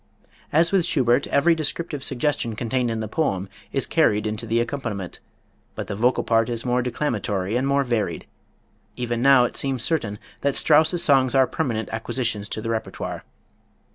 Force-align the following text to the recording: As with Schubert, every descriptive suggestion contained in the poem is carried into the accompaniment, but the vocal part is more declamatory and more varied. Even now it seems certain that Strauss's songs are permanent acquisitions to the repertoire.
As 0.51 0.71
with 0.71 0.83
Schubert, 0.83 1.27
every 1.27 1.53
descriptive 1.53 2.03
suggestion 2.03 2.55
contained 2.55 2.89
in 2.89 3.01
the 3.01 3.07
poem 3.07 3.47
is 3.71 3.85
carried 3.85 4.25
into 4.25 4.47
the 4.47 4.59
accompaniment, 4.59 5.19
but 5.75 5.85
the 5.85 5.95
vocal 5.95 6.23
part 6.23 6.49
is 6.49 6.65
more 6.65 6.81
declamatory 6.81 7.55
and 7.55 7.67
more 7.67 7.83
varied. 7.83 8.25
Even 8.95 9.21
now 9.21 9.43
it 9.43 9.55
seems 9.55 9.83
certain 9.83 10.17
that 10.41 10.55
Strauss's 10.55 11.03
songs 11.03 11.35
are 11.35 11.45
permanent 11.45 11.87
acquisitions 11.91 12.49
to 12.49 12.63
the 12.63 12.71
repertoire. 12.71 13.23